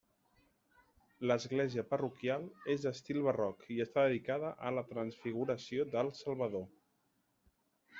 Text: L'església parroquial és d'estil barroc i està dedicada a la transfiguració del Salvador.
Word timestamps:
L'església 1.31 1.83
parroquial 1.91 2.49
és 2.75 2.87
d'estil 2.87 3.21
barroc 3.29 3.69
i 3.77 3.79
està 3.89 4.09
dedicada 4.09 4.53
a 4.71 4.75
la 4.81 4.89
transfiguració 4.93 5.91
del 5.97 6.15
Salvador. 6.27 6.71